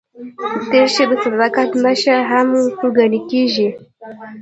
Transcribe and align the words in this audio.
دریشي 0.71 1.03
د 1.09 1.11
صداقت 1.23 1.69
نښه 1.83 2.15
هم 2.31 2.49
ګڼل 2.97 3.13
کېږي. 3.31 3.69